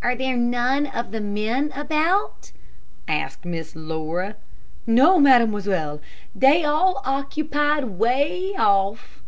"Are 0.00 0.14
there 0.14 0.36
none 0.36 0.86
of 0.86 1.10
the 1.10 1.20
men 1.20 1.72
about?" 1.74 2.52
asked 3.08 3.44
Miss 3.44 3.74
Laura. 3.74 4.36
"No, 4.86 5.18
mademoiselle. 5.18 6.00
Dey 6.38 6.62
all 6.62 7.02
occupied 7.04 7.86
way 7.98 8.54
off." 8.56 9.24